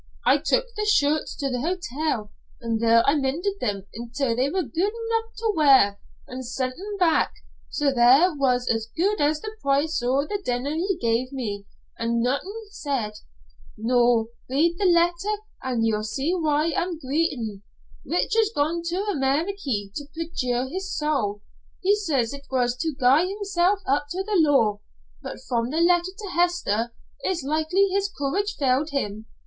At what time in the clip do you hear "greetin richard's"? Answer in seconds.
16.97-18.51